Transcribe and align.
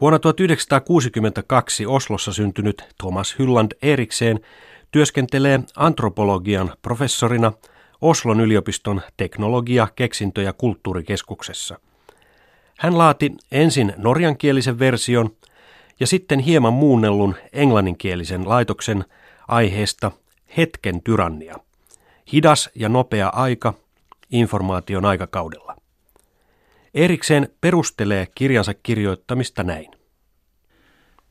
Vuonna 0.00 0.18
1962 0.18 1.86
Oslossa 1.86 2.32
syntynyt 2.32 2.84
Thomas 2.98 3.38
Hylland 3.38 3.72
Erikseen 3.82 4.40
työskentelee 4.90 5.60
antropologian 5.76 6.72
professorina 6.82 7.52
Oslon 8.00 8.40
yliopiston 8.40 9.00
teknologia-, 9.16 9.88
keksintö- 9.96 10.42
ja 10.42 10.52
kulttuurikeskuksessa. 10.52 11.78
Hän 12.78 12.98
laati 12.98 13.32
ensin 13.52 13.92
norjankielisen 13.96 14.78
version 14.78 15.30
ja 16.00 16.06
sitten 16.06 16.38
hieman 16.38 16.72
muunnellun 16.72 17.34
englanninkielisen 17.52 18.48
laitoksen 18.48 19.04
aiheesta 19.48 20.12
Hetken 20.56 21.02
tyrannia. 21.02 21.56
Hidas 22.32 22.70
ja 22.74 22.88
nopea 22.88 23.28
aika 23.28 23.74
informaation 24.30 25.04
aikakaudella. 25.04 25.67
Erikseen 26.94 27.48
perustelee 27.60 28.26
kirjansa 28.34 28.74
kirjoittamista 28.74 29.62
näin. 29.62 29.90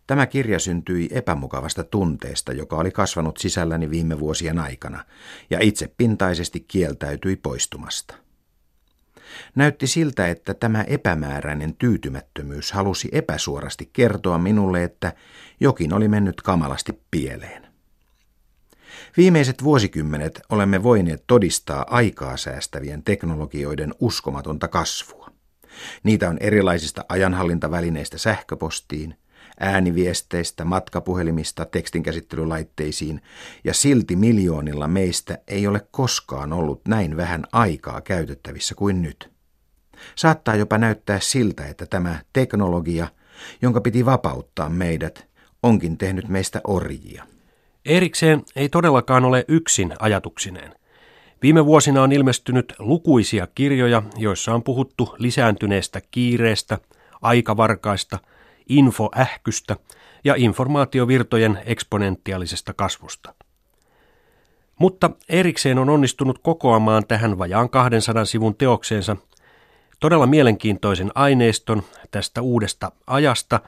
Tämä 0.08 0.26
kirja 0.26 0.60
syntyi 0.60 1.10
epämukavasta 1.12 1.84
tunteesta, 1.84 2.54
joka 2.54 2.76
oli 2.76 2.92
kasvanut 2.92 3.38
sisälläni 3.38 3.90
viime 3.90 4.20
vuosien 4.20 4.60
aikana, 4.60 5.06
ja 5.50 5.60
itse 5.62 5.94
pintaisesti 5.98 6.60
kieltäytyi 6.60 7.36
poistumasta. 7.36 8.16
Näytti 9.56 9.88
siltä, 9.88 10.28
että 10.28 10.54
tämä 10.54 10.84
epämääräinen 10.84 11.74
tyytymättömyys 11.74 12.72
halusi 12.72 13.10
epäsuorasti 13.12 13.90
kertoa 13.94 14.38
minulle, 14.38 14.84
että 14.84 15.14
jokin 15.60 15.94
oli 15.94 16.08
mennyt 16.08 16.42
kamalasti 16.42 17.02
pieleen. 17.12 17.68
Viimeiset 19.18 19.64
vuosikymmenet 19.64 20.42
olemme 20.50 20.84
voineet 20.84 21.24
todistaa 21.28 21.86
aikaa 21.90 22.38
säästävien 22.38 23.04
teknologioiden 23.04 23.94
uskomatonta 24.00 24.68
kasvua. 24.68 25.37
Niitä 26.04 26.30
on 26.30 26.38
erilaisista 26.40 27.06
ajanhallintavälineistä 27.10 28.18
sähköpostiin, 28.18 29.16
ääniviesteistä, 29.60 30.66
matkapuhelimista, 30.66 31.66
tekstinkäsittelylaitteisiin, 31.66 33.22
ja 33.64 33.74
silti 33.74 34.16
miljoonilla 34.16 34.88
meistä 34.88 35.38
ei 35.48 35.68
ole 35.68 35.88
koskaan 35.92 36.54
ollut 36.54 36.82
näin 36.88 37.18
vähän 37.18 37.44
aikaa 37.52 38.02
käytettävissä 38.02 38.76
kuin 38.76 39.02
nyt. 39.02 39.32
Saattaa 40.16 40.56
jopa 40.56 40.78
näyttää 40.78 41.20
siltä, 41.20 41.66
että 41.66 41.86
tämä 41.86 42.20
teknologia, 42.34 43.08
jonka 43.62 43.82
piti 43.82 44.06
vapauttaa 44.06 44.70
meidät, 44.70 45.28
onkin 45.64 45.98
tehnyt 45.98 46.28
meistä 46.28 46.62
orjia. 46.68 47.24
Erikseen 47.86 48.44
ei 48.56 48.70
todellakaan 48.70 49.26
ole 49.26 49.46
yksin 49.48 49.94
ajatuksineen. 50.00 50.74
Viime 51.42 51.66
vuosina 51.66 52.04
on 52.04 52.12
ilmestynyt 52.12 52.74
lukuisia 52.80 53.48
kirjoja, 53.56 54.04
joissa 54.16 54.54
on 54.54 54.64
puhuttu 54.64 55.16
lisääntyneestä 55.18 56.02
kiireestä, 56.12 56.78
aikavarkaista, 57.22 58.20
infoähkystä 58.70 59.76
ja 60.24 60.34
informaatiovirtojen 60.38 61.60
eksponentiaalisesta 61.66 62.74
kasvusta. 62.74 63.34
Mutta 64.80 65.10
erikseen 65.30 65.80
on 65.80 65.90
onnistunut 65.90 66.40
kokoamaan 66.40 67.08
tähän 67.08 67.38
vajaan 67.38 67.70
200 67.70 68.26
sivun 68.26 68.56
teokseensa 68.56 69.18
todella 70.00 70.28
mielenkiintoisen 70.28 71.12
aineiston 71.16 71.84
tästä 72.12 72.42
uudesta 72.42 72.92
ajasta, 73.08 73.60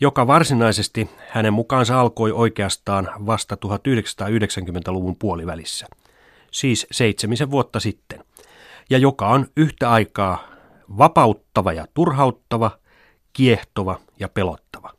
joka 0.00 0.26
varsinaisesti 0.26 1.10
hänen 1.28 1.52
mukaansa 1.52 2.00
alkoi 2.00 2.32
oikeastaan 2.32 3.08
vasta 3.26 3.54
1990-luvun 3.54 5.16
puolivälissä– 5.16 5.86
siis 6.50 6.86
seitsemisen 6.90 7.50
vuotta 7.50 7.80
sitten, 7.80 8.24
ja 8.90 8.98
joka 8.98 9.28
on 9.28 9.46
yhtä 9.56 9.90
aikaa 9.90 10.48
vapauttava 10.98 11.72
ja 11.72 11.86
turhauttava, 11.94 12.78
kiehtova 13.32 14.00
ja 14.20 14.28
pelottava. 14.28 14.98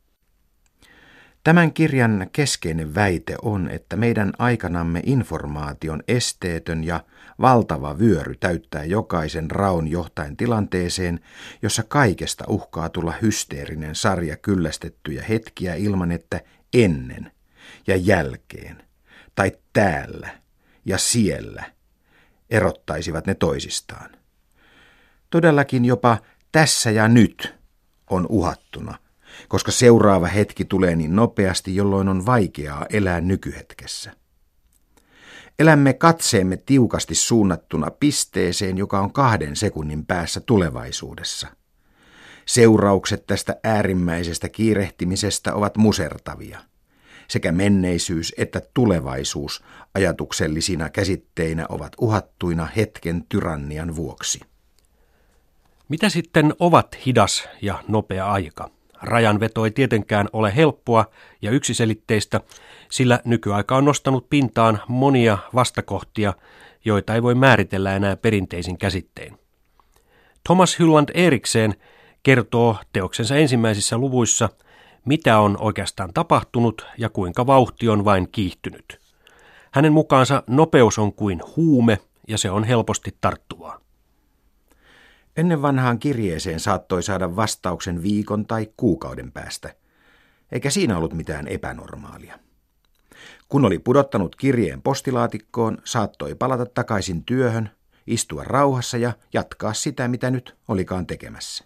Tämän 1.44 1.74
kirjan 1.74 2.30
keskeinen 2.34 2.96
väite 2.96 3.36
on, 3.42 3.70
että 3.70 3.96
meidän 3.96 4.34
aikanamme 4.40 5.02
informaation 5.06 6.04
esteetön 6.08 6.84
ja 6.84 7.04
valtava 7.42 8.00
vyöry 8.00 8.36
täyttää 8.40 8.84
jokaisen 8.84 9.52
raun 9.52 9.88
johtain 9.88 10.38
tilanteeseen, 10.38 11.20
jossa 11.62 11.84
kaikesta 11.84 12.44
uhkaa 12.48 12.90
tulla 12.90 13.14
hysteerinen 13.22 13.96
sarja 13.96 14.38
kyllästettyjä 14.38 15.24
hetkiä 15.24 15.76
ilman, 15.76 16.12
että 16.12 16.42
ennen 16.74 17.32
ja 17.88 17.96
jälkeen 17.96 18.84
tai 19.36 19.52
täällä 19.74 20.30
ja 20.86 20.98
siellä 20.98 21.64
erottaisivat 22.50 23.28
ne 23.28 23.36
toisistaan. 23.36 24.10
Todellakin 25.30 25.86
jopa 25.86 26.18
tässä 26.52 26.92
ja 26.92 27.08
nyt 27.08 27.56
on 28.10 28.26
uhattuna, 28.30 28.98
koska 29.48 29.72
seuraava 29.72 30.28
hetki 30.28 30.66
tulee 30.66 30.96
niin 30.96 31.16
nopeasti, 31.16 31.76
jolloin 31.76 32.08
on 32.08 32.26
vaikeaa 32.26 32.86
elää 32.90 33.22
nykyhetkessä. 33.22 34.14
Elämme 35.60 35.94
katseemme 35.94 36.58
tiukasti 36.58 37.16
suunnattuna 37.16 37.92
pisteeseen, 37.92 38.78
joka 38.78 39.00
on 39.00 39.14
kahden 39.14 39.56
sekunnin 39.56 40.06
päässä 40.06 40.40
tulevaisuudessa. 40.40 41.48
Seuraukset 42.46 43.28
tästä 43.28 43.56
äärimmäisestä 43.64 44.50
kiirehtimisestä 44.50 45.54
ovat 45.54 45.78
musertavia 45.78 46.60
sekä 47.30 47.52
menneisyys 47.52 48.34
että 48.38 48.62
tulevaisuus 48.74 49.64
ajatuksellisina 49.94 50.90
käsitteinä 50.90 51.66
ovat 51.70 51.94
uhattuina 52.02 52.66
hetken 52.66 53.24
tyrannian 53.30 53.96
vuoksi. 53.96 54.40
Mitä 55.90 56.10
sitten 56.10 56.54
ovat 56.60 57.06
hidas 57.06 57.50
ja 57.62 57.84
nopea 57.88 58.32
aika? 58.32 58.70
Rajanveto 59.02 59.66
ei 59.66 59.72
tietenkään 59.72 60.28
ole 60.34 60.56
helppoa 60.56 61.06
ja 61.42 61.52
yksiselitteistä, 61.52 62.42
sillä 62.92 63.20
nykyaika 63.26 63.78
on 63.78 63.86
nostanut 63.86 64.30
pintaan 64.30 64.82
monia 64.88 65.38
vastakohtia, 65.56 66.34
joita 66.86 67.16
ei 67.16 67.24
voi 67.24 67.36
määritellä 67.36 67.96
enää 67.96 68.16
perinteisin 68.18 68.78
käsittein. 68.78 69.40
Thomas 70.44 70.80
Hylland 70.80 71.10
Erikseen 71.14 71.76
kertoo 72.24 72.78
teoksensa 72.94 73.36
ensimmäisissä 73.36 73.98
luvuissa– 73.98 74.50
mitä 75.10 75.40
on 75.40 75.58
oikeastaan 75.60 76.14
tapahtunut 76.14 76.86
ja 76.98 77.10
kuinka 77.10 77.48
vauhti 77.48 77.90
on 77.90 78.06
vain 78.06 78.32
kiihtynyt. 78.32 79.00
Hänen 79.72 79.94
mukaansa 79.94 80.44
nopeus 80.48 81.00
on 81.00 81.14
kuin 81.14 81.42
huume 81.56 82.00
ja 82.28 82.38
se 82.38 82.52
on 82.52 82.64
helposti 82.64 83.18
tarttuvaa. 83.22 83.80
Ennen 85.38 85.62
vanhaan 85.62 86.00
kirjeeseen 86.00 86.60
saattoi 86.60 87.04
saada 87.04 87.36
vastauksen 87.36 88.04
viikon 88.04 88.46
tai 88.46 88.68
kuukauden 88.78 89.32
päästä, 89.32 89.76
eikä 90.52 90.70
siinä 90.70 90.98
ollut 90.98 91.14
mitään 91.14 91.48
epänormaalia. 91.48 92.40
Kun 93.48 93.66
oli 93.66 93.80
pudottanut 93.80 94.36
kirjeen 94.36 94.82
postilaatikkoon, 94.82 95.78
saattoi 95.84 96.36
palata 96.36 96.66
takaisin 96.66 97.26
työhön, 97.26 97.70
istua 98.08 98.44
rauhassa 98.44 98.98
ja 98.98 99.14
jatkaa 99.34 99.74
sitä, 99.74 100.08
mitä 100.08 100.32
nyt 100.32 100.58
olikaan 100.68 101.08
tekemässä. 101.08 101.66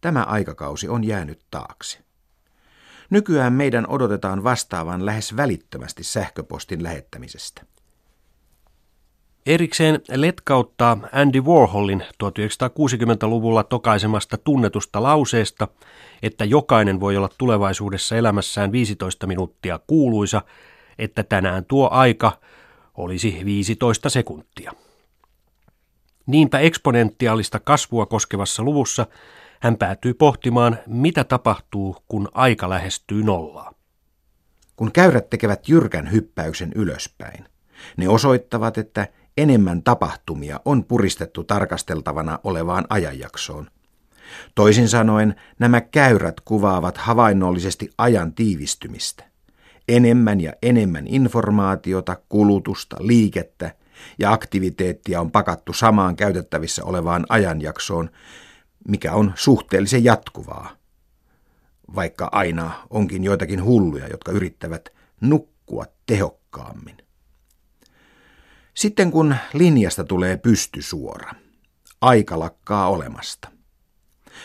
Tämä 0.00 0.22
aikakausi 0.22 0.88
on 0.88 1.04
jäänyt 1.04 1.46
taakse. 1.50 2.09
Nykyään 3.10 3.52
meidän 3.52 3.86
odotetaan 3.88 4.44
vastaavan 4.44 5.06
lähes 5.06 5.36
välittömästi 5.36 6.04
sähköpostin 6.04 6.82
lähettämisestä. 6.82 7.62
Erikseen 9.46 10.00
letkauttaa 10.08 10.98
Andy 11.12 11.40
Warholin 11.40 12.04
1960-luvulla 12.24 13.62
tokaisemasta 13.64 14.38
tunnetusta 14.38 15.02
lauseesta, 15.02 15.68
että 16.22 16.44
jokainen 16.44 17.00
voi 17.00 17.16
olla 17.16 17.30
tulevaisuudessa 17.38 18.16
elämässään 18.16 18.72
15 18.72 19.26
minuuttia 19.26 19.80
kuuluisa, 19.86 20.42
että 20.98 21.22
tänään 21.22 21.64
tuo 21.64 21.88
aika 21.88 22.32
olisi 22.96 23.42
15 23.44 24.10
sekuntia. 24.10 24.72
Niinpä 26.26 26.58
eksponentiaalista 26.58 27.60
kasvua 27.60 28.06
koskevassa 28.06 28.62
luvussa 28.62 29.06
hän 29.60 29.76
päätyy 29.76 30.14
pohtimaan, 30.14 30.78
mitä 30.86 31.24
tapahtuu, 31.24 31.96
kun 32.08 32.28
aika 32.34 32.70
lähestyy 32.70 33.22
nollaa. 33.22 33.72
Kun 34.76 34.92
käyrät 34.92 35.30
tekevät 35.30 35.68
jyrkän 35.68 36.12
hyppäyksen 36.12 36.72
ylöspäin, 36.74 37.44
ne 37.96 38.08
osoittavat, 38.08 38.78
että 38.78 39.08
enemmän 39.36 39.82
tapahtumia 39.82 40.60
on 40.64 40.84
puristettu 40.84 41.44
tarkasteltavana 41.44 42.38
olevaan 42.44 42.84
ajanjaksoon. 42.88 43.70
Toisin 44.54 44.88
sanoen 44.88 45.34
nämä 45.58 45.80
käyrät 45.80 46.40
kuvaavat 46.40 46.96
havainnollisesti 46.98 47.90
ajan 47.98 48.34
tiivistymistä. 48.34 49.24
Enemmän 49.88 50.40
ja 50.40 50.52
enemmän 50.62 51.06
informaatiota, 51.06 52.16
kulutusta, 52.28 52.96
liikettä 53.00 53.74
ja 54.18 54.32
aktiviteettia 54.32 55.20
on 55.20 55.30
pakattu 55.30 55.72
samaan 55.72 56.16
käytettävissä 56.16 56.84
olevaan 56.84 57.26
ajanjaksoon, 57.28 58.10
mikä 58.88 59.12
on 59.12 59.32
suhteellisen 59.36 60.04
jatkuvaa, 60.04 60.76
vaikka 61.94 62.28
aina 62.32 62.86
onkin 62.90 63.24
joitakin 63.24 63.64
hulluja, 63.64 64.08
jotka 64.08 64.32
yrittävät 64.32 64.88
nukkua 65.20 65.84
tehokkaammin. 66.06 66.96
Sitten 68.74 69.10
kun 69.10 69.34
linjasta 69.52 70.04
tulee 70.04 70.36
pystysuora, 70.36 71.32
aika 72.00 72.38
lakkaa 72.38 72.88
olemasta. 72.88 73.48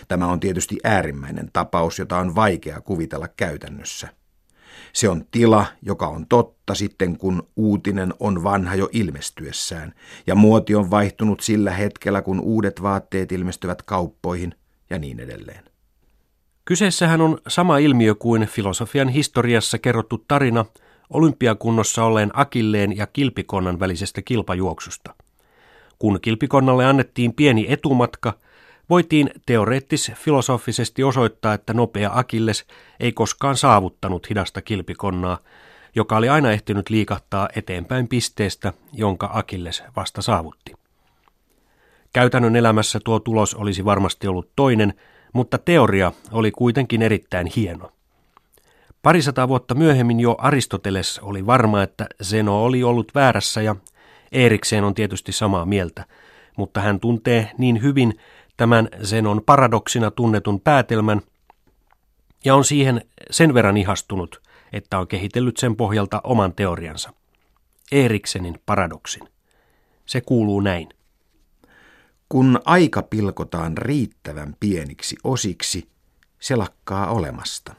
Tämä 0.07 0.27
on 0.27 0.39
tietysti 0.39 0.77
äärimmäinen 0.83 1.49
tapaus, 1.53 1.99
jota 1.99 2.17
on 2.17 2.35
vaikea 2.35 2.81
kuvitella 2.81 3.27
käytännössä. 3.27 4.09
Se 4.95 5.09
on 5.09 5.25
tila, 5.31 5.65
joka 5.81 6.07
on 6.07 6.27
totta 6.27 6.75
sitten, 6.75 7.17
kun 7.17 7.47
uutinen 7.55 8.13
on 8.19 8.43
vanha 8.43 8.75
jo 8.75 8.89
ilmestyessään, 8.91 9.93
ja 10.27 10.35
muoti 10.35 10.75
on 10.75 10.91
vaihtunut 10.91 11.39
sillä 11.39 11.71
hetkellä, 11.71 12.21
kun 12.21 12.39
uudet 12.39 12.81
vaatteet 12.81 13.31
ilmestyvät 13.31 13.81
kauppoihin 13.81 14.55
ja 14.89 14.99
niin 14.99 15.19
edelleen. 15.19 15.63
Kyseessähän 16.65 17.21
on 17.21 17.37
sama 17.47 17.77
ilmiö 17.77 18.15
kuin 18.15 18.47
filosofian 18.47 19.09
historiassa 19.09 19.79
kerrottu 19.79 20.25
tarina 20.27 20.65
olympiakunnossa 21.09 22.03
olleen 22.03 22.31
Akilleen 22.33 22.97
ja 22.97 23.07
Kilpikonnan 23.07 23.79
välisestä 23.79 24.21
kilpajuoksusta. 24.21 25.15
Kun 25.99 26.19
Kilpikonnalle 26.21 26.85
annettiin 26.85 27.33
pieni 27.33 27.65
etumatka, 27.69 28.33
voitiin 28.89 29.29
teoreettis-filosofisesti 29.45 31.03
osoittaa, 31.03 31.53
että 31.53 31.73
nopea 31.73 32.11
Akilles 32.13 32.65
ei 32.99 33.11
koskaan 33.11 33.57
saavuttanut 33.57 34.29
hidasta 34.29 34.61
Kilpikonnaa, 34.61 35.37
joka 35.95 36.17
oli 36.17 36.29
aina 36.29 36.51
ehtinyt 36.51 36.89
liikahtaa 36.89 37.49
eteenpäin 37.55 38.07
pisteestä, 38.07 38.73
jonka 38.93 39.29
Akilles 39.33 39.83
vasta 39.95 40.21
saavutti. 40.21 40.73
Käytännön 42.13 42.55
elämässä 42.55 42.99
tuo 43.05 43.19
tulos 43.19 43.53
olisi 43.53 43.85
varmasti 43.85 44.27
ollut 44.27 44.49
toinen, 44.55 44.93
mutta 45.33 45.57
teoria 45.57 46.11
oli 46.31 46.51
kuitenkin 46.51 47.01
erittäin 47.01 47.47
hieno. 47.55 47.91
Parisataa 49.01 49.47
vuotta 49.47 49.75
myöhemmin 49.75 50.19
jo 50.19 50.35
Aristoteles 50.37 51.19
oli 51.19 51.45
varma, 51.45 51.83
että 51.83 52.07
Zeno 52.23 52.63
oli 52.63 52.83
ollut 52.83 53.11
väärässä 53.15 53.61
ja 53.61 53.75
Erikseen 54.31 54.83
on 54.83 54.93
tietysti 54.93 55.31
samaa 55.31 55.65
mieltä, 55.65 56.05
mutta 56.57 56.81
hän 56.81 56.99
tuntee 56.99 57.51
niin 57.57 57.81
hyvin 57.81 58.19
tämän 58.57 58.89
Zenon 59.03 59.41
paradoksina 59.45 60.11
tunnetun 60.11 60.61
päätelmän 60.61 61.21
ja 62.45 62.55
on 62.55 62.65
siihen 62.65 63.01
sen 63.31 63.53
verran 63.53 63.77
ihastunut, 63.77 64.41
että 64.73 64.99
on 64.99 65.07
kehitellyt 65.07 65.57
sen 65.57 65.75
pohjalta 65.75 66.21
oman 66.23 66.53
teoriansa. 66.53 67.13
Eriksenin 67.91 68.59
paradoksin. 68.65 69.29
Se 70.05 70.21
kuuluu 70.21 70.59
näin. 70.59 70.89
Kun 72.29 72.59
aika 72.65 73.01
pilkotaan 73.01 73.77
riittävän 73.77 74.55
pieniksi 74.59 75.15
osiksi, 75.23 75.89
se 76.39 76.55
lakkaa 76.55 77.07
olemasta. 77.11 77.75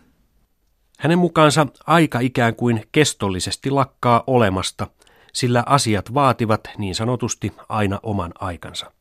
Hänen 0.99 1.19
mukaansa 1.19 1.67
aika 1.87 2.21
ikään 2.21 2.55
kuin 2.55 2.85
kestollisesti 2.93 3.71
lakkaa 3.71 4.25
olemasta, 4.27 4.87
sillä 5.33 5.63
asiat 5.67 6.15
vaativat 6.15 6.61
niin 6.79 6.95
sanotusti 6.95 7.53
aina 7.69 8.01
oman 8.03 8.33
aikansa. 8.39 8.93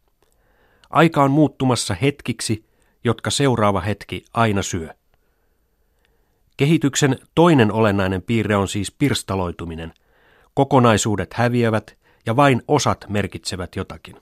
Aika 0.90 1.24
on 1.24 1.32
muuttumassa 1.32 1.96
hetkiksi, 2.02 2.66
jotka 3.04 3.30
seuraava 3.30 3.82
hetki 3.82 4.26
aina 4.34 4.62
syö. 4.62 4.90
Kehityksen 6.58 7.20
toinen 7.36 7.72
olennainen 7.72 8.22
piirre 8.22 8.56
on 8.56 8.68
siis 8.68 8.92
pirstaloituminen. 8.92 9.94
Kokonaisuudet 10.54 11.34
häviävät 11.34 11.98
ja 12.26 12.36
vain 12.36 12.62
osat 12.68 13.06
merkitsevät 13.10 13.76
jotakin. 13.76 14.16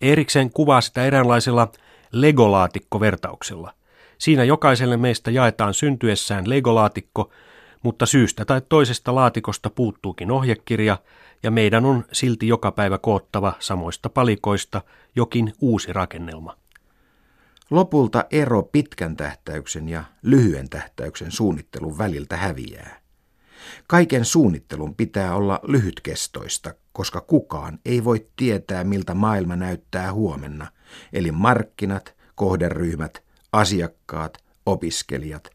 Eriksen 0.00 0.50
kuvaa 0.50 0.80
sitä 0.80 1.04
eräänlaisella 1.04 1.72
legolaatikkovertauksella. 2.12 3.72
Siinä 4.18 4.44
jokaiselle 4.44 4.96
meistä 4.96 5.30
jaetaan 5.30 5.74
syntyessään 5.74 6.48
legolaatikko, 6.48 7.30
mutta 7.82 8.06
syystä 8.06 8.44
tai 8.44 8.62
toisesta 8.68 9.14
laatikosta 9.14 9.70
puuttuukin 9.70 10.30
ohjekirja 10.30 10.98
ja 11.46 11.50
meidän 11.50 11.84
on 11.84 12.04
silti 12.12 12.48
joka 12.48 12.72
päivä 12.72 12.98
koottava 12.98 13.52
samoista 13.58 14.08
palikoista 14.08 14.82
jokin 15.16 15.52
uusi 15.60 15.92
rakennelma. 15.92 16.56
Lopulta 17.70 18.24
ero 18.30 18.62
pitkän 18.62 19.16
tähtäyksen 19.16 19.88
ja 19.88 20.04
lyhyen 20.22 20.68
tähtäyksen 20.68 21.30
suunnittelun 21.30 21.98
väliltä 21.98 22.36
häviää. 22.36 23.00
Kaiken 23.86 24.24
suunnittelun 24.24 24.94
pitää 24.94 25.34
olla 25.34 25.60
lyhytkestoista, 25.62 26.74
koska 26.92 27.20
kukaan 27.20 27.78
ei 27.84 28.04
voi 28.04 28.26
tietää, 28.36 28.84
miltä 28.84 29.14
maailma 29.14 29.56
näyttää 29.56 30.12
huomenna, 30.12 30.66
eli 31.12 31.32
markkinat, 31.32 32.14
kohderyhmät, 32.34 33.22
asiakkaat, 33.52 34.38
opiskelijat. 34.66 35.50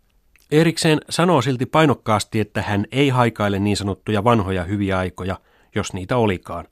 Erikseen 0.52 1.00
sanoo 1.10 1.42
silti 1.42 1.66
painokkaasti, 1.66 2.40
että 2.40 2.62
hän 2.62 2.86
ei 2.92 3.10
haikaile 3.10 3.60
niin 3.60 3.78
sanottuja 3.78 4.24
vanhoja 4.24 4.64
hyviä 4.64 4.98
aikoja, 4.98 5.40
jos 5.75 5.94
niitä 5.94 6.18
olikaan, 6.18 6.68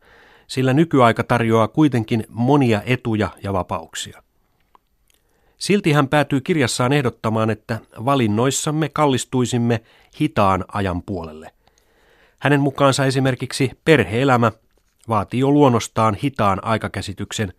sillä 0.47 0.73
nykyaika 0.73 1.23
tarjoaa 1.23 1.67
kuitenkin 1.67 2.23
monia 2.29 2.81
etuja 2.85 3.29
ja 3.43 3.53
vapauksia. 3.53 4.23
Silti 5.57 5.91
hän 5.91 6.07
päätyy 6.07 6.41
kirjassaan 6.41 6.93
ehdottamaan, 6.93 7.49
että 7.49 7.79
valinnoissamme 8.05 8.89
kallistuisimme 8.89 9.81
hitaan 10.19 10.65
ajan 10.67 11.03
puolelle. 11.03 11.51
Hänen 12.39 12.61
mukaansa 12.61 13.05
esimerkiksi 13.05 13.71
perheelämä 13.85 14.51
vaatii 15.09 15.39
jo 15.39 15.51
luonnostaan 15.51 16.15
hitaan 16.23 16.63
aikakäsityksen 16.63 17.53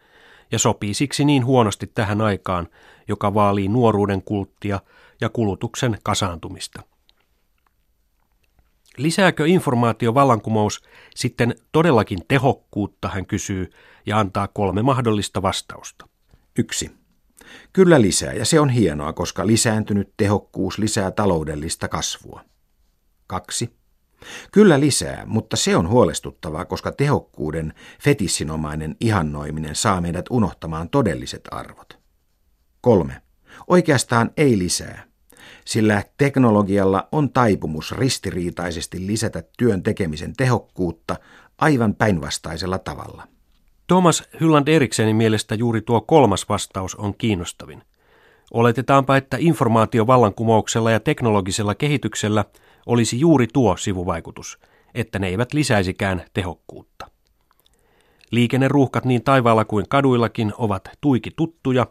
ja 0.53 0.59
sopii 0.59 0.95
siksi 0.95 1.25
niin 1.25 1.45
huonosti 1.45 1.87
tähän 1.87 2.21
aikaan, 2.21 2.69
joka 3.09 3.35
vaalii 3.35 3.69
nuoruuden 3.69 4.23
kulttia 4.23 4.81
ja 5.21 5.29
kulutuksen 5.29 5.99
kasaantumista. 6.03 6.83
Lisääkö 8.97 9.47
informaatiovallankumous 9.47 10.83
sitten 11.15 11.55
todellakin 11.73 12.19
tehokkuutta, 12.29 13.09
hän 13.09 13.27
kysyy, 13.27 13.71
ja 14.07 14.19
antaa 14.19 14.49
kolme 14.49 14.83
mahdollista 14.83 15.43
vastausta. 15.43 16.09
Yksi. 16.59 16.91
Kyllä 17.73 18.01
lisää, 18.01 18.33
ja 18.33 18.45
se 18.45 18.61
on 18.61 18.69
hienoa, 18.69 19.13
koska 19.13 19.47
lisääntynyt 19.47 20.13
tehokkuus 20.17 20.79
lisää 20.79 21.11
taloudellista 21.11 21.89
kasvua. 21.89 22.45
Kaksi. 23.27 23.81
Kyllä 24.53 24.81
lisää, 24.81 25.23
mutta 25.27 25.57
se 25.57 25.77
on 25.77 25.89
huolestuttavaa, 25.89 26.65
koska 26.65 26.93
tehokkuuden 26.93 27.75
fetissinomainen 28.03 28.97
ihannoiminen 29.01 29.77
saa 29.77 30.01
meidät 30.01 30.25
unohtamaan 30.31 30.91
todelliset 30.91 31.49
arvot. 31.51 31.99
Kolme. 32.81 33.23
Oikeastaan 33.69 34.31
ei 34.37 34.59
lisää, 34.59 35.10
sillä 35.65 36.03
teknologialla 36.19 37.09
on 37.13 37.31
taipumus 37.31 37.93
ristiriitaisesti 37.93 39.07
lisätä 39.07 39.43
työn 39.59 39.83
tekemisen 39.83 40.33
tehokkuutta 40.37 41.17
aivan 41.59 41.95
päinvastaisella 41.95 42.79
tavalla. 42.79 43.29
Thomas 43.87 44.25
Hylland 44.41 44.69
Eriksenin 44.69 45.17
mielestä 45.17 45.55
juuri 45.55 45.81
tuo 45.81 46.01
kolmas 46.01 46.49
vastaus 46.49 46.95
on 46.95 47.15
kiinnostavin. 47.19 47.83
Oletetaanpa, 48.51 49.17
että 49.17 49.37
informaatiovallankumouksella 49.41 50.91
ja 50.91 51.01
teknologisella 51.01 51.75
kehityksellä 51.75 52.45
olisi 52.87 53.21
juuri 53.21 53.47
tuo 53.53 53.77
sivuvaikutus, 53.77 54.59
että 54.95 55.19
ne 55.19 55.29
eivät 55.29 55.53
lisäisikään 55.55 56.23
tehokkuutta. 56.33 57.11
Liikenneruuhkat 58.31 59.05
niin 59.05 59.25
taivaalla 59.25 59.65
kuin 59.65 59.87
kaduillakin 59.89 60.53
ovat 60.59 60.89
tuiki 61.01 61.31
tuttuja, 61.37 61.87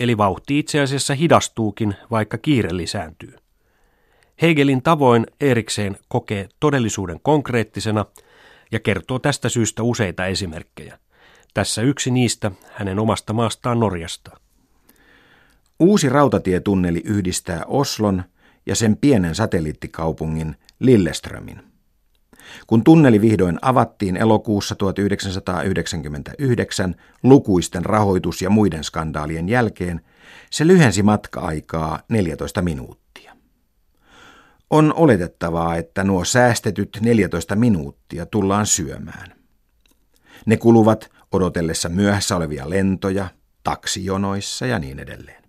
eli 0.00 0.18
vauhti 0.18 0.58
itse 0.58 0.80
asiassa 0.80 1.14
hidastuukin, 1.14 1.94
vaikka 2.10 2.38
kiire 2.38 2.76
lisääntyy. 2.76 3.34
Hegelin 4.42 4.82
tavoin 4.82 5.26
Erikseen 5.40 5.96
kokee 6.08 6.48
todellisuuden 6.60 7.20
konkreettisena 7.22 8.06
ja 8.72 8.80
kertoo 8.80 9.18
tästä 9.18 9.48
syystä 9.48 9.82
useita 9.82 10.26
esimerkkejä. 10.26 10.98
Tässä 11.54 11.82
yksi 11.82 12.10
niistä 12.10 12.50
hänen 12.72 12.98
omasta 12.98 13.32
maastaan 13.32 13.80
Norjasta. 13.80 14.40
Uusi 15.80 16.08
rautatietunneli 16.08 17.02
yhdistää 17.04 17.64
Oslon 17.66 18.24
ja 18.66 18.76
sen 18.76 18.96
pienen 18.96 19.34
satelliittikaupungin 19.34 20.56
Lilleströmin. 20.78 21.69
Kun 22.66 22.84
tunneli 22.84 23.20
vihdoin 23.20 23.58
avattiin 23.62 24.16
elokuussa 24.16 24.74
1999 24.74 26.94
lukuisten 27.22 27.84
rahoitus- 27.84 28.42
ja 28.42 28.50
muiden 28.50 28.84
skandaalien 28.84 29.48
jälkeen, 29.48 30.00
se 30.50 30.66
lyhensi 30.66 31.02
matka-aikaa 31.02 32.00
14 32.08 32.62
minuuttia. 32.62 33.36
On 34.70 34.94
oletettavaa, 34.96 35.76
että 35.76 36.04
nuo 36.04 36.24
säästetyt 36.24 36.98
14 37.00 37.56
minuuttia 37.56 38.26
tullaan 38.26 38.66
syömään. 38.66 39.34
Ne 40.46 40.56
kuluvat 40.56 41.10
odotellessa 41.32 41.88
myöhässä 41.88 42.36
olevia 42.36 42.70
lentoja, 42.70 43.28
taksijonoissa 43.64 44.66
ja 44.66 44.78
niin 44.78 44.98
edelleen. 44.98 45.44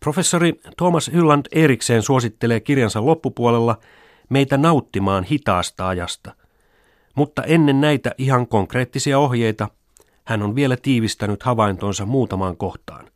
Professori 0.00 0.60
Thomas 0.76 1.10
Hylland 1.12 1.46
Erikseen 1.52 2.02
suosittelee 2.02 2.60
kirjansa 2.60 3.06
loppupuolella 3.06 3.78
meitä 4.32 4.56
nauttimaan 4.56 5.24
hitaasta 5.24 5.88
ajasta. 5.88 6.34
Mutta 7.14 7.42
ennen 7.42 7.80
näitä 7.80 8.14
ihan 8.18 8.46
konkreettisia 8.46 9.18
ohjeita 9.18 9.68
hän 10.24 10.42
on 10.42 10.54
vielä 10.54 10.76
tiivistänyt 10.76 11.42
havaintonsa 11.42 12.06
muutamaan 12.06 12.56
kohtaan. 12.56 13.10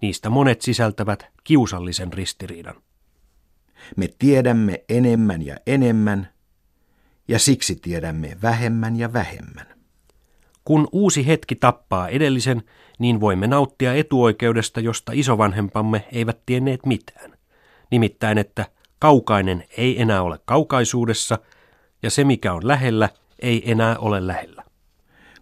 Niistä 0.00 0.30
monet 0.30 0.62
sisältävät 0.62 1.26
kiusallisen 1.44 2.12
ristiriidan. 2.12 2.74
Me 3.96 4.08
tiedämme 4.18 4.84
enemmän 4.88 5.46
ja 5.46 5.56
enemmän, 5.66 6.28
ja 7.28 7.38
siksi 7.38 7.76
tiedämme 7.76 8.36
vähemmän 8.42 8.96
ja 8.96 9.12
vähemmän. 9.12 9.66
Kun 10.64 10.88
uusi 10.92 11.26
hetki 11.26 11.56
tappaa 11.56 12.08
edellisen, 12.08 12.62
niin 12.98 13.20
voimme 13.20 13.46
nauttia 13.46 13.94
etuoikeudesta, 13.94 14.80
josta 14.80 15.12
isovanhempamme 15.14 16.08
eivät 16.12 16.38
tienneet 16.46 16.86
mitään. 16.86 17.32
Nimittäin, 17.90 18.38
että 18.38 18.66
kaukainen 19.00 19.64
ei 19.76 20.02
enää 20.02 20.22
ole 20.22 20.38
kaukaisuudessa 20.44 21.38
ja 22.02 22.10
se 22.10 22.24
mikä 22.24 22.52
on 22.52 22.68
lähellä 22.68 23.08
ei 23.38 23.70
enää 23.70 23.98
ole 23.98 24.26
lähellä. 24.26 24.64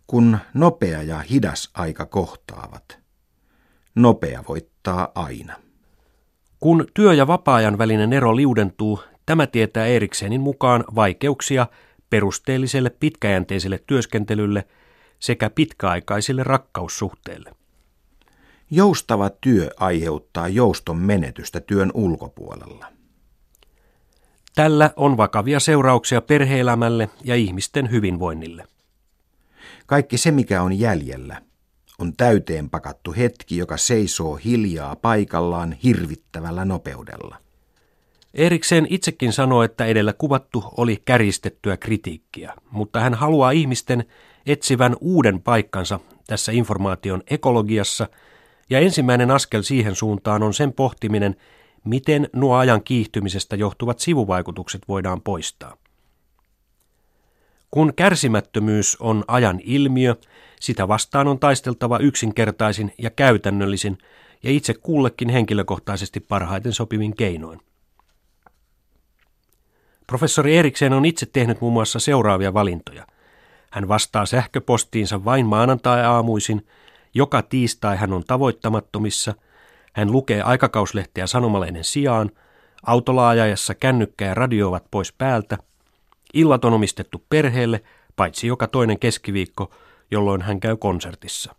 Kun 0.07 0.39
nopea 0.55 1.03
ja 1.03 1.19
hidas 1.19 1.71
aika 1.75 2.07
kohtaavat, 2.07 2.99
nopea 3.95 4.45
voittaa 4.49 5.13
aina. 5.15 5.57
Kun 6.61 6.87
työ- 6.95 7.15
ja 7.15 7.27
vapaa-ajan 7.27 7.79
välinen 7.79 8.13
ero 8.13 8.37
liudentuu, 8.37 9.01
tämä 9.27 9.47
tietää 9.47 9.87
Eriksenin 9.87 10.41
mukaan 10.41 10.85
vaikeuksia 10.95 11.67
perusteelliselle 12.11 12.91
pitkäjänteiselle 12.91 13.83
työskentelylle 13.87 14.65
sekä 15.19 15.51
pitkäaikaisille 15.51 16.43
rakkaussuhteille. 16.43 17.53
Joustava 18.71 19.31
työ 19.31 19.71
aiheuttaa 19.77 20.49
jouston 20.49 20.97
menetystä 20.97 21.61
työn 21.61 21.91
ulkopuolella. 21.95 22.98
Tällä 24.59 24.91
on 24.97 25.17
vakavia 25.17 25.61
seurauksia 25.61 26.21
perheelämälle 26.21 27.11
ja 27.25 27.35
ihmisten 27.35 27.91
hyvinvoinnille. 27.91 28.65
Kaikki 29.87 30.19
se, 30.19 30.31
mikä 30.31 30.63
on 30.63 30.79
jäljellä, 30.79 31.43
on 31.99 32.13
täyteen 32.17 32.71
pakattu 32.71 33.15
hetki, 33.17 33.57
joka 33.57 33.77
seisoo 33.77 34.37
hiljaa 34.37 34.97
paikallaan 34.97 35.73
hirvittävällä 35.73 36.65
nopeudella. 36.65 37.37
Eriksen 38.35 38.87
itsekin 38.91 39.33
sanoi, 39.33 39.65
että 39.65 39.87
edellä 39.87 40.13
kuvattu 40.13 40.65
oli 40.77 41.03
käristettyä 41.05 41.77
kritiikkiä, 41.77 42.55
mutta 42.71 43.01
hän 43.01 43.15
haluaa 43.15 43.51
ihmisten 43.51 44.05
etsivän 44.47 44.97
uuden 45.01 45.43
paikkansa 45.43 46.01
tässä 46.27 46.53
informaation 46.53 47.23
ekologiassa, 47.27 48.09
ja 48.71 48.79
ensimmäinen 48.79 49.31
askel 49.31 49.63
siihen 49.63 49.95
suuntaan 49.95 50.43
on 50.43 50.55
sen 50.55 50.73
pohtiminen, 50.73 51.37
miten 51.89 52.29
nuo 52.33 52.57
ajan 52.57 52.83
kiihtymisestä 52.83 53.57
johtuvat 53.57 53.99
sivuvaikutukset 53.99 54.83
voidaan 54.89 55.21
poistaa. 55.21 55.77
Kun 57.71 57.95
kärsimättömyys 57.95 58.97
on 59.01 59.25
ajan 59.29 59.61
ilmiö, 59.65 60.17
sitä 60.61 60.89
vastaan 60.89 61.29
on 61.29 61.39
taisteltava 61.39 61.99
yksinkertaisin 61.99 62.95
ja 62.99 63.11
käytännöllisin 63.11 63.99
ja 64.43 64.51
itse 64.51 64.75
kullekin 64.75 65.29
henkilökohtaisesti 65.29 66.21
parhaiten 66.21 66.73
sopivin 66.73 67.17
keinoin. 67.17 67.61
Professori 70.07 70.57
Eriksen 70.57 70.93
on 70.93 71.05
itse 71.05 71.27
tehnyt 71.27 71.61
muun 71.61 71.73
muassa 71.73 71.99
seuraavia 71.99 72.55
valintoja. 72.55 73.07
Hän 73.71 73.89
vastaa 73.89 74.27
sähköpostiinsa 74.27 75.25
vain 75.25 75.47
maanantai-aamuisin, 75.47 76.67
joka 77.15 77.43
tiistai 77.43 77.97
hän 77.97 78.13
on 78.13 78.25
tavoittamattomissa, 78.25 79.35
hän 79.99 80.13
lukee 80.13 80.43
aikakauslehteä 80.43 81.27
sanomalehden 81.27 81.85
sijaan, 81.85 82.31
autolaajajassa 82.87 83.75
kännykkä 83.75 84.25
ja 84.25 84.35
radio 84.35 84.69
ovat 84.69 84.85
pois 84.91 85.13
päältä, 85.13 85.59
illat 86.35 86.65
on 86.65 86.73
omistettu 86.73 87.25
perheelle, 87.29 87.83
paitsi 88.17 88.47
joka 88.47 88.67
toinen 88.67 88.99
keskiviikko, 88.99 89.75
jolloin 90.11 90.43
hän 90.43 90.61
käy 90.61 90.77
konsertissa. 90.77 91.55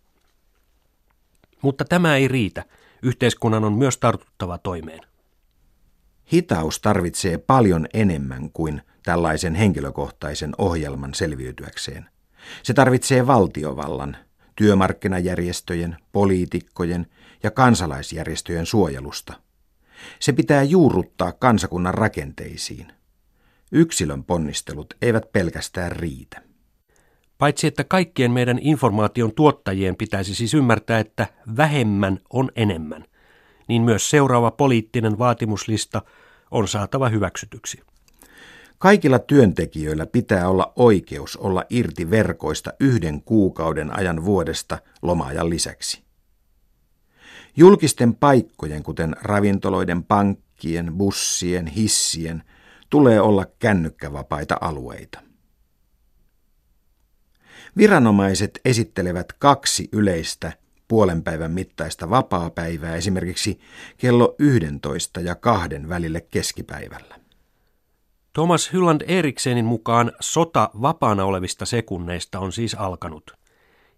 Mutta 1.62 1.86
tämä 1.86 2.16
ei 2.16 2.28
riitä. 2.28 2.66
Yhteiskunnan 3.02 3.64
on 3.64 3.74
myös 3.74 3.98
tartuttava 3.98 4.58
toimeen. 4.58 5.02
Hitaus 6.34 6.80
tarvitsee 6.80 7.38
paljon 7.38 7.88
enemmän 7.94 8.50
kuin 8.52 8.82
tällaisen 9.04 9.56
henkilökohtaisen 9.56 10.52
ohjelman 10.58 11.14
selviytyäkseen. 11.14 12.10
Se 12.64 12.74
tarvitsee 12.74 13.28
valtiovallan, 13.28 14.18
työmarkkinajärjestöjen, 14.60 15.98
poliitikkojen 16.12 17.08
ja 17.44 17.52
kansalaisjärjestöjen 17.52 18.66
suojelusta. 18.66 19.34
Se 20.20 20.34
pitää 20.34 20.64
juurruttaa 20.64 21.32
kansakunnan 21.32 21.94
rakenteisiin. 21.94 22.94
Yksilön 23.72 24.24
ponnistelut 24.24 24.94
eivät 25.02 25.32
pelkästään 25.32 25.92
riitä. 25.92 26.42
Paitsi 27.38 27.68
että 27.68 27.84
kaikkien 27.84 28.32
meidän 28.32 28.60
informaation 28.62 29.36
tuottajien 29.36 29.96
pitäisi 29.96 30.36
siis 30.36 30.54
ymmärtää, 30.54 31.00
että 31.00 31.28
vähemmän 31.58 32.20
on 32.34 32.52
enemmän, 32.56 33.06
niin 33.68 33.82
myös 33.82 34.10
seuraava 34.10 34.52
poliittinen 34.52 35.20
vaatimuslista 35.20 36.02
on 36.52 36.68
saatava 36.68 37.10
hyväksytyksi. 37.10 37.82
Kaikilla 38.80 39.20
työntekijöillä 39.20 40.06
pitää 40.06 40.50
olla 40.50 40.74
oikeus 40.76 41.38
olla 41.38 41.64
irti 41.70 42.10
verkoista 42.10 42.74
yhden 42.80 43.22
kuukauden 43.22 43.98
ajan 43.98 44.26
vuodesta 44.26 44.78
lomaajan 45.02 45.50
lisäksi. 45.50 46.04
Julkisten 47.58 48.16
paikkojen, 48.16 48.84
kuten 48.84 49.16
ravintoloiden, 49.22 50.04
pankkien, 50.04 50.94
bussien, 50.98 51.68
hissien, 51.68 52.44
tulee 52.90 53.22
olla 53.22 53.46
kännykkävapaita 53.60 54.58
alueita. 54.62 55.20
Viranomaiset 57.78 58.60
esittelevät 58.66 59.34
kaksi 59.34 59.90
yleistä 59.92 60.54
puolen 60.88 61.24
päivän 61.24 61.52
mittaista 61.52 62.10
vapaapäivää 62.10 62.96
esimerkiksi 62.96 63.60
kello 63.98 64.36
11 64.40 65.20
ja 65.20 65.36
kahden 65.36 65.90
välille 65.90 66.22
keskipäivällä. 66.22 67.20
Thomas 68.40 68.74
Hylland 68.74 69.02
Eriksenin 69.08 69.66
mukaan 69.66 70.12
sota 70.20 70.70
vapaana 70.82 71.26
olevista 71.26 71.66
sekunneista 71.66 72.40
on 72.40 72.52
siis 72.52 72.76
alkanut. 72.76 73.32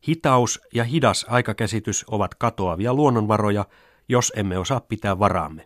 Hitaus 0.08 0.62
ja 0.74 0.84
hidas 0.84 1.26
aikakäsitys 1.30 2.06
ovat 2.08 2.36
katoavia 2.36 2.94
luonnonvaroja, 2.94 3.66
jos 4.10 4.34
emme 4.36 4.58
osaa 4.58 4.80
pitää 4.80 5.20
varaamme. 5.20 5.66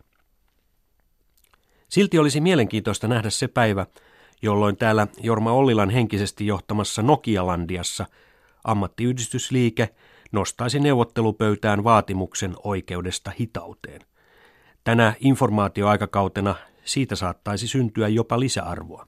Silti 1.88 2.18
olisi 2.18 2.40
mielenkiintoista 2.40 3.08
nähdä 3.08 3.30
se 3.30 3.48
päivä, 3.48 3.86
jolloin 4.42 4.76
täällä 4.76 5.06
Jorma 5.22 5.52
Ollilan 5.52 5.90
henkisesti 5.90 6.46
johtamassa 6.46 7.02
Nokialandiassa 7.02 8.06
ammattiyhdistysliike 8.64 9.88
nostaisi 10.32 10.80
neuvottelupöytään 10.80 11.84
vaatimuksen 11.84 12.54
oikeudesta 12.64 13.32
hitauteen. 13.40 14.00
Tänä 14.84 15.14
informaatioaikakautena 15.20 16.54
siitä 16.86 17.16
saattaisi 17.16 17.68
syntyä 17.68 18.08
jopa 18.08 18.40
lisäarvoa. 18.40 19.06